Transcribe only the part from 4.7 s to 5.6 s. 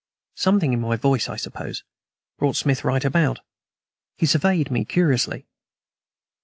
me curiously.